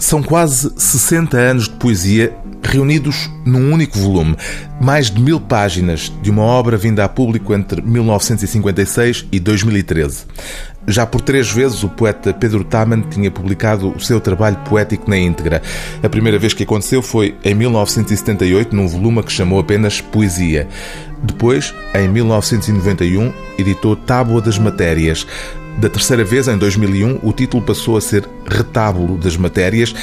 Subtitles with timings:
[0.00, 4.34] São quase 60 anos de poesia reunidos num único volume.
[4.80, 10.24] Mais de mil páginas de uma obra vinda a público entre 1956 e 2013.
[10.88, 15.18] Já por três vezes o poeta Pedro Taman tinha publicado o seu trabalho poético na
[15.18, 15.60] íntegra.
[16.02, 20.66] A primeira vez que aconteceu foi em 1978, num volume que chamou apenas Poesia.
[21.22, 25.26] Depois, em 1991, editou Tábua das Matérias.
[25.80, 29.94] Da terceira vez, em 2001, o título passou a ser Retábulo das Matérias,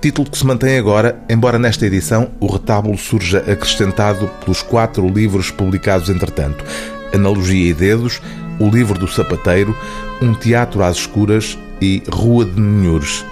[0.00, 5.50] título que se mantém agora, embora nesta edição o retábulo surja acrescentado pelos quatro livros
[5.50, 6.64] publicados entretanto:
[7.12, 8.22] Analogia e Dedos,
[8.60, 9.76] O Livro do Sapateiro,
[10.22, 13.24] Um Teatro às Escuras e Rua de Ninhures.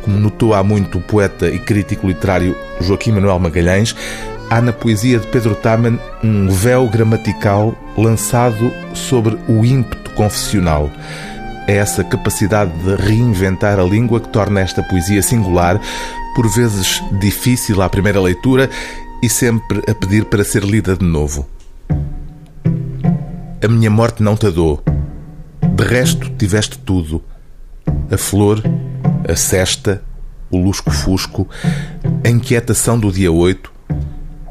[0.00, 3.94] Como notou há muito o poeta e crítico literário Joaquim Manuel Magalhães,
[4.48, 10.90] há na poesia de Pedro Taman um véu gramatical lançado sobre o ímpeto confessional.
[11.66, 15.80] É essa capacidade de reinventar a língua que torna esta poesia singular,
[16.34, 18.68] por vezes difícil à primeira leitura
[19.22, 21.48] e sempre a pedir para ser lida de novo.
[23.64, 24.82] A minha morte não te dou.
[25.74, 27.22] De resto, tiveste tudo:
[28.10, 28.62] a flor,
[29.26, 30.02] a cesta,
[30.50, 31.48] o lusco-fusco,
[32.22, 33.72] a inquietação do dia 8,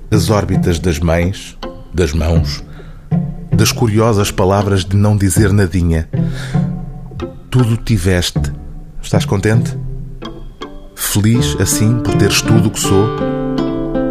[0.09, 1.55] as órbitas das mães,
[1.93, 2.63] das mãos,
[3.51, 6.09] das curiosas palavras de não dizer nadinha
[7.53, 8.41] tudo tiveste.
[8.99, 9.77] Estás contente?
[10.95, 13.07] Feliz assim por teres tudo o que sou?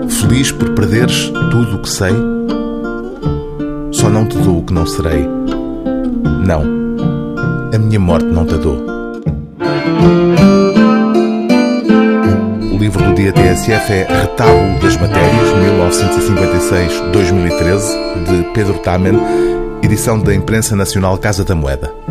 [0.09, 2.15] Feliz por perderes tudo o que sei?
[3.91, 5.29] Só não te dou o que não serei.
[6.47, 6.63] Não,
[7.75, 8.77] a minha morte não te dou.
[12.73, 15.49] O livro do dia TSF é Retábulo das Matérias,
[17.11, 19.19] 1956-2013, de Pedro Tamen,
[19.83, 22.02] edição da Imprensa Nacional Casa da Moeda.